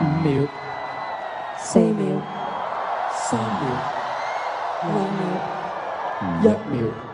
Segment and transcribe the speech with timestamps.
[0.00, 0.48] 五秒、
[1.58, 2.20] 四秒、
[3.10, 3.66] 三秒、
[4.82, 7.11] 两秒、一秒。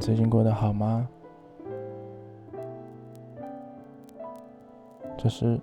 [0.00, 1.06] 最近过得好吗？
[5.18, 5.60] 这是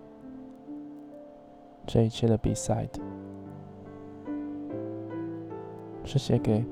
[1.88, 2.88] 这一期的 B side，
[6.04, 6.64] 是写给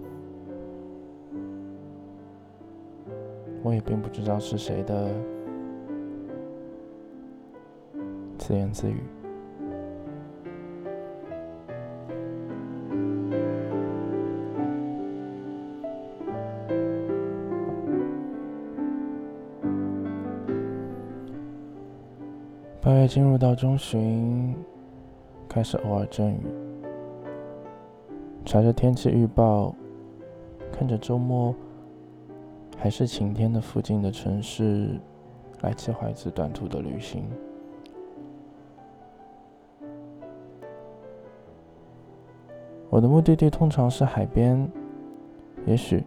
[3.63, 5.09] 我也并不知道是谁的
[8.37, 9.01] 自言自语。
[22.85, 24.55] 八月进入到中旬，
[25.49, 26.39] 开始偶尔阵雨。
[28.45, 29.73] 查着天气预报，
[30.71, 31.55] 看着周末
[32.77, 34.99] 还是晴天的附近的城市，
[35.61, 37.23] 来计划一次短途的旅行。
[42.91, 44.69] 我的目的地通常是海边，
[45.65, 46.03] 也许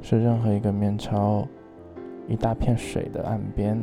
[0.00, 1.46] 是任何一个面朝
[2.26, 3.78] 一大片水的岸边。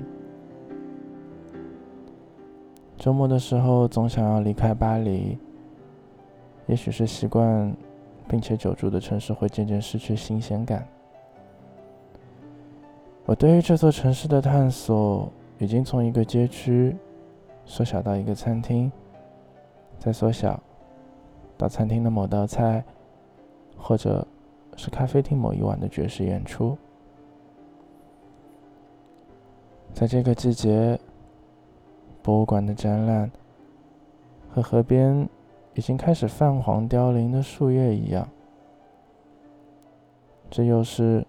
[3.01, 5.35] 周末的时候，总想要离开巴黎。
[6.67, 7.75] 也许是习惯
[8.27, 10.87] 并且久住的城市会渐渐失去新鲜感。
[13.25, 16.95] 我对于这座城市的探索，已经从一个街区
[17.65, 18.91] 缩小到一个餐厅，
[19.97, 20.61] 再缩小
[21.57, 22.83] 到餐厅的某道菜，
[23.75, 24.25] 或者
[24.77, 26.77] 是咖啡厅某一晚的爵士演出。
[29.91, 30.99] 在这个季节。
[32.23, 33.31] 博物馆的展览
[34.49, 35.27] 和河边
[35.73, 38.27] 已经开始泛黄凋零的树叶一样，
[40.49, 41.25] 这又是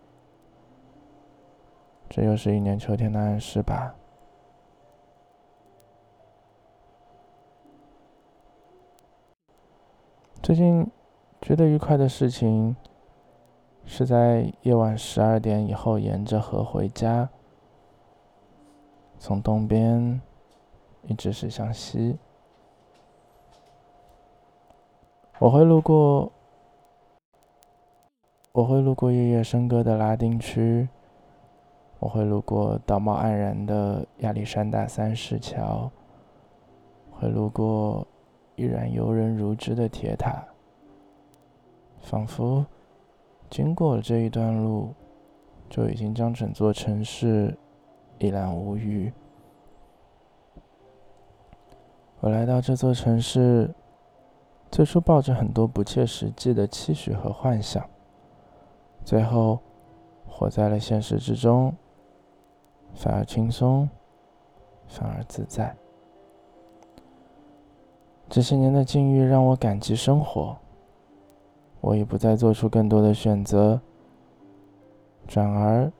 [2.10, 3.94] 这又是一年秋天的暗示吧。
[10.42, 10.90] 最近
[11.40, 12.76] 觉得愉快的事情
[13.86, 17.30] 是在夜晚十二点以后沿着河回家，
[19.18, 20.20] 从东边。
[21.08, 22.16] 一直是向西，
[25.40, 26.30] 我会路过，
[28.52, 30.88] 我会路过夜夜笙歌的拉丁区，
[31.98, 35.90] 我会路过道貌岸然的亚历山大三世桥，
[37.10, 38.06] 会路过
[38.54, 40.44] 依然游人如织的铁塔，
[42.00, 42.64] 仿佛
[43.50, 44.94] 经过了这一段路，
[45.68, 47.58] 就已经将整座城市
[48.18, 49.12] 一览无余。
[52.22, 53.68] 我来到这座城市，
[54.70, 57.84] 最初抱着很多不切实际的期许和幻想，
[59.04, 59.58] 最后
[60.24, 61.74] 活在了现实之中，
[62.94, 63.90] 反而轻松，
[64.86, 65.74] 反而自在。
[68.28, 70.56] 这些年的境遇让我感激生活，
[71.80, 73.80] 我已不再做出更多的选择，
[75.26, 75.90] 转而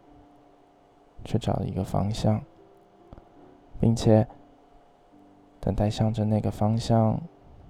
[1.25, 2.41] 去找一个方向，
[3.81, 4.25] 并且。
[5.65, 7.23] 等待向着那个方向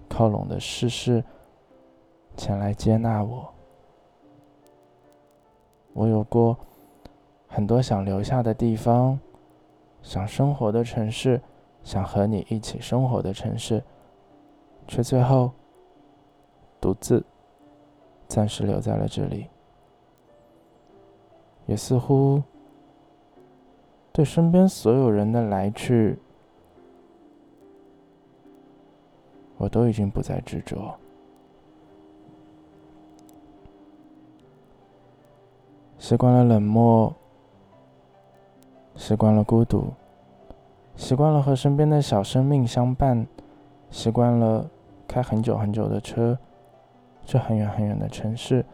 [0.08, 1.22] 靠拢的世事
[2.38, 3.52] 前来接纳我。
[5.92, 6.56] 我有过
[7.46, 9.20] 很多想留下的地方，
[10.00, 11.38] 想生活的城市，
[11.82, 13.84] 想和你一起生活的城市，
[14.88, 15.52] 却最后
[16.80, 17.22] 独自
[18.26, 19.48] 暂时留在了这里，
[21.66, 22.42] 也似乎
[24.14, 26.18] 对身边所有人的来去。
[29.62, 30.92] 我都已经不再执着，
[35.98, 37.14] 习惯了冷漠，
[38.96, 39.84] 习惯了孤独，
[40.96, 43.24] 习惯了和身边的小生命相伴，
[43.88, 44.68] 习惯了
[45.06, 46.36] 开很久很久的车，
[47.24, 48.66] 去很远很远的城市，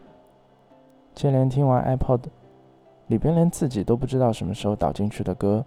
[1.13, 2.21] 接连听完 iPod
[3.05, 5.63] 里边连自己都不知道什么时候导进去的歌，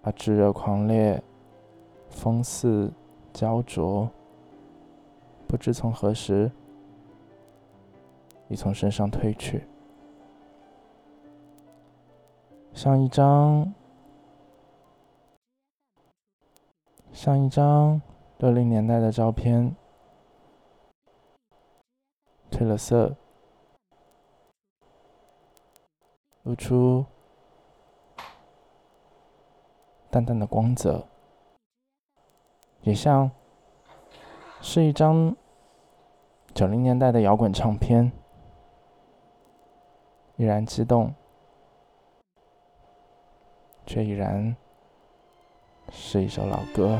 [0.00, 1.22] 啊，炙热狂烈。
[2.10, 2.92] 风似
[3.32, 4.10] 焦灼，
[5.48, 6.50] 不知从何时
[8.48, 9.64] 已从身上褪去，
[12.74, 13.72] 像一张
[17.12, 18.00] 像一张
[18.38, 19.74] 六零年代的照片，
[22.50, 23.14] 褪了色，
[26.42, 27.04] 露出
[30.10, 31.06] 淡淡的光泽，
[32.82, 33.30] 也像
[34.60, 35.34] 是一张
[36.54, 38.12] 九零年代的摇滚唱片。
[40.36, 41.14] 依然激动，
[43.84, 44.56] 却依然
[45.92, 46.98] 是一首老歌。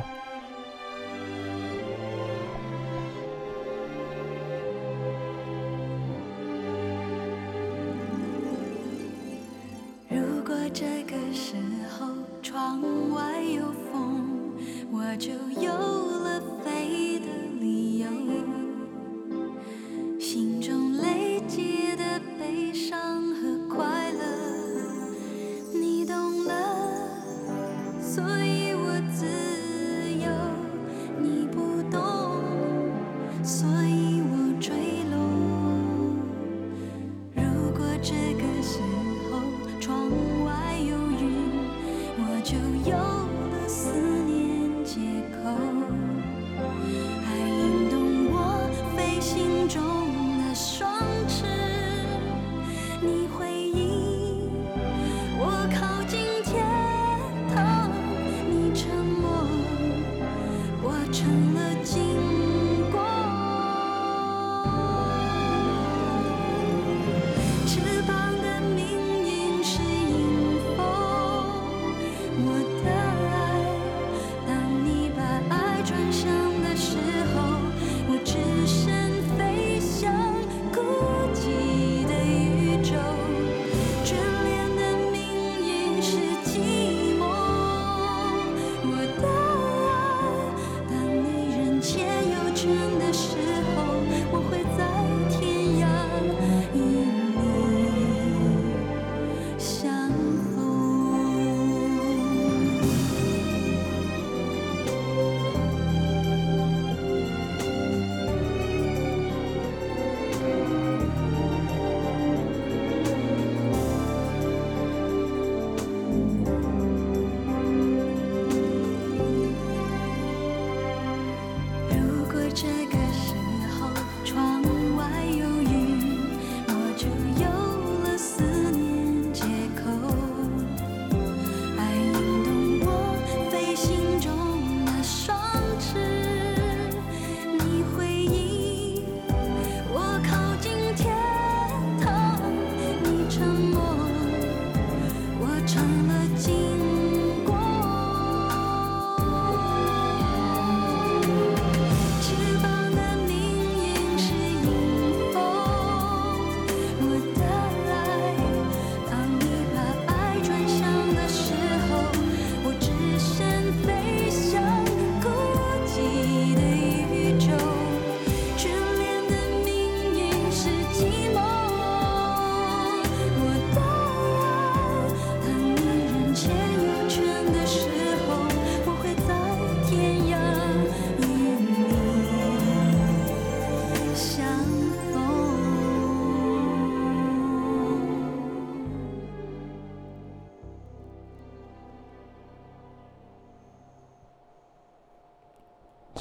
[122.53, 123.10] 这个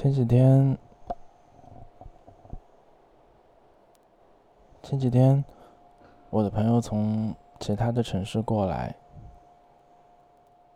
[0.10, 0.78] 前几天，
[4.82, 5.46] 前几天，
[6.32, 8.96] 我的朋友从其他的城市过来，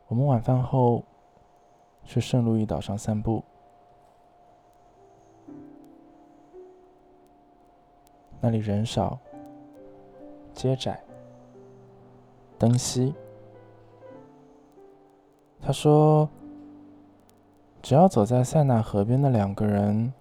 [0.05, 1.03] 我们晚饭后
[2.03, 3.43] 去圣路易岛上散步。
[8.39, 9.17] 那里人少，
[10.53, 11.01] 街窄，
[12.59, 13.15] 灯稀。
[15.59, 16.29] 他说。
[17.83, 20.13] 只要走在塞纳河边的两个人，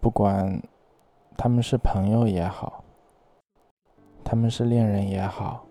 [0.00, 0.62] 不管
[1.36, 2.84] 他们是朋友也好，
[4.22, 5.66] 他们是恋人也好，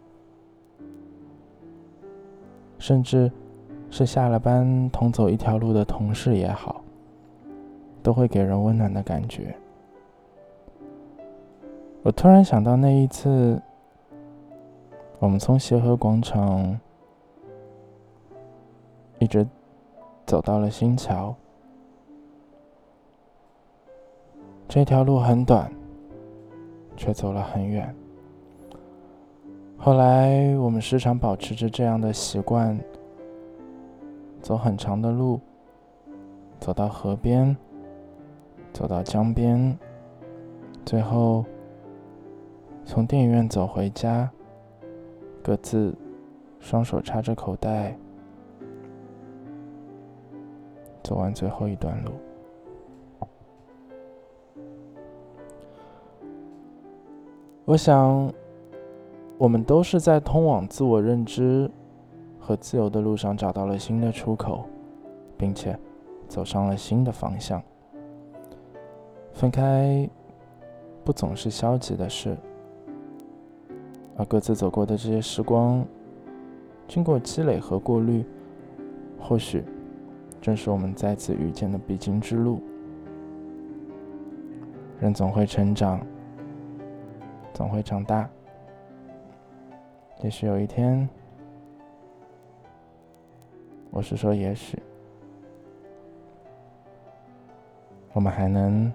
[2.77, 3.31] 甚至
[3.89, 6.81] 是下了班同走一条路的同事也好，
[8.03, 9.55] 都会给人温暖的感觉。
[12.01, 13.61] 我突然想到那一次，
[15.19, 16.77] 我们从协和广场
[19.19, 19.47] 一直。
[20.25, 21.35] 走到了新桥，
[24.67, 25.71] 这条路很短，
[26.95, 27.93] 却走了很远。
[29.77, 32.79] 后来，我们时常保持着这样的习惯，
[34.41, 35.39] 走很长的路，
[36.59, 37.55] 走到河边，
[38.71, 39.77] 走到江边，
[40.85, 41.43] 最后
[42.85, 44.31] 从电影院走回家，
[45.43, 45.93] 各自
[46.61, 47.97] 双手插着口袋，
[51.03, 52.11] 走完最后一段路。
[57.65, 58.31] 我想，
[59.37, 61.69] 我们都是在通往自我认知
[62.39, 64.65] 和自由的路上找到了新的出口，
[65.37, 65.77] 并且
[66.27, 67.61] 走上了新的方向。
[69.33, 70.09] 分开
[71.03, 72.37] 不总是消极的事，
[74.17, 75.85] 而各自走过的这些时光，
[76.87, 78.25] 经过积累和过滤，
[79.19, 79.63] 或许
[80.43, 82.61] 正是我们再次遇见的必经之路。
[84.99, 86.05] 人总会成长。
[87.53, 88.29] 总会长大。
[90.21, 91.07] 也许有一天，
[93.89, 94.77] 我是说，也许
[98.11, 98.91] 我们还能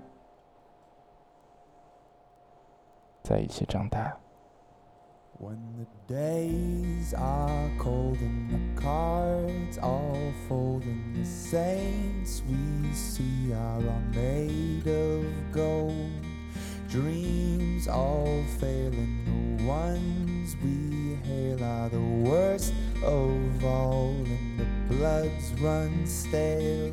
[3.23, 4.14] 在一起长大。
[5.40, 13.76] When the days are cold and the cards all fold and the saints we see are
[13.76, 16.25] all made of gold,
[16.88, 24.95] dreams all fail and the ones we hail are the worst of all and the
[24.97, 26.92] bloods run stale.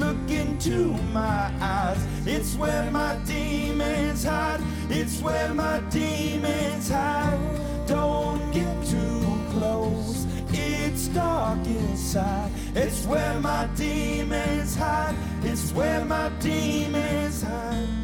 [0.00, 2.02] look into my eyes.
[2.26, 4.60] It's where my demons hide.
[4.88, 7.38] It's where my demons hide.
[7.86, 10.26] Don't get too close.
[10.52, 12.50] It's dark inside.
[12.74, 15.14] It's where my demons hide.
[15.42, 18.00] It's where my demons hide.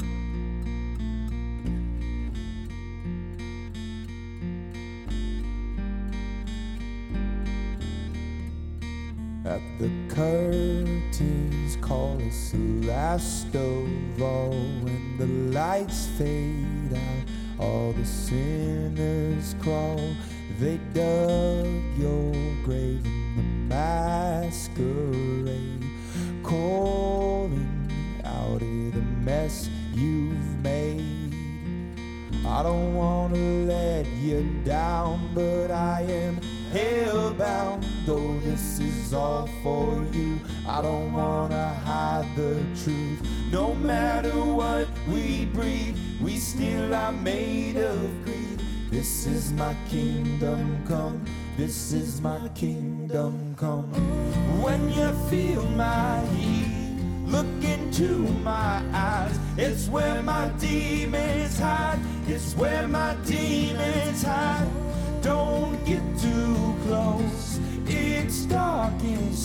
[9.47, 11.46] At the curtains
[11.87, 14.51] call us the last of all.
[14.51, 15.27] When the
[15.57, 20.01] lights fade out, all the sinners crawl.
[20.59, 21.67] They dug
[21.97, 22.33] your
[22.65, 23.43] grave in the
[23.75, 25.85] masquerade
[26.43, 27.91] Calling
[28.25, 31.35] out of the mess you've made.
[32.45, 36.41] I don't wanna let you down, but I am
[36.73, 37.85] hellbound.
[38.07, 43.23] Though this is all for you, I don't wanna hide the truth.
[43.53, 48.61] No matter what we breed, we still are made of greed.
[48.91, 51.25] This is my kingdom come.
[51.57, 53.91] This is my kingdom come.
[54.63, 56.77] When you feel my heat.
[57.27, 61.99] Look into my eyes, it's where my demons hide.
[62.29, 64.69] It's where my demons hide.
[65.23, 68.93] Don't get too close, it's dark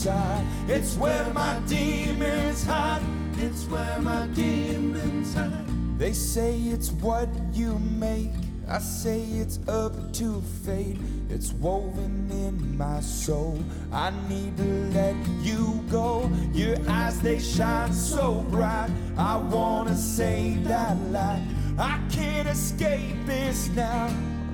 [0.01, 0.46] inside.
[0.67, 3.01] It's where my demons hide.
[3.38, 6.00] It's where my demons hide.
[6.00, 8.31] They say it's what you make.
[8.67, 10.98] I say it's up to fate.
[11.29, 13.60] It's woven in my soul.
[13.91, 16.31] I need to let you go.
[16.51, 18.89] Your eyes, they shine so bright.
[19.17, 21.46] I wanna say that light.
[21.77, 24.08] I can't escape this now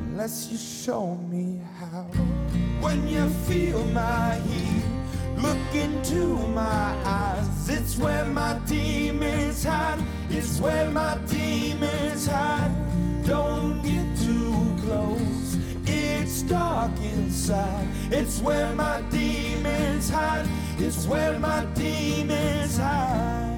[0.10, 2.04] unless you show me how.
[2.82, 4.67] When you feel my heat,
[5.48, 7.70] look into my eyes.
[7.70, 10.04] It's where my demons hide.
[10.30, 12.72] It's where my demons hide.
[13.26, 15.58] Don't get too close.
[15.86, 17.88] It's dark inside.
[18.12, 20.48] It's where my demons hide.
[20.78, 23.57] It's where my demons hide.